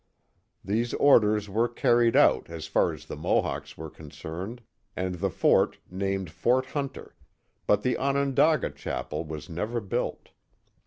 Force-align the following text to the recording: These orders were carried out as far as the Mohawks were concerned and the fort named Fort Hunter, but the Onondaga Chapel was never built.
These 0.65 0.95
orders 0.95 1.47
were 1.47 1.67
carried 1.69 2.15
out 2.15 2.49
as 2.49 2.65
far 2.65 2.91
as 2.91 3.05
the 3.05 3.15
Mohawks 3.15 3.77
were 3.77 3.91
concerned 3.91 4.63
and 4.95 5.13
the 5.13 5.29
fort 5.29 5.77
named 5.91 6.31
Fort 6.31 6.65
Hunter, 6.65 7.13
but 7.67 7.83
the 7.83 7.99
Onondaga 7.99 8.71
Chapel 8.71 9.23
was 9.25 9.47
never 9.47 9.79
built. 9.79 10.29